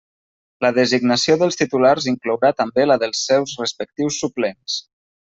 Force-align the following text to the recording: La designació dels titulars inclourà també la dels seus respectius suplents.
La 0.65 0.69
designació 0.77 1.35
dels 1.41 1.59
titulars 1.59 2.07
inclourà 2.13 2.51
també 2.61 2.85
la 2.87 2.97
dels 3.03 3.21
seus 3.31 3.53
respectius 3.65 4.17
suplents. 4.23 4.79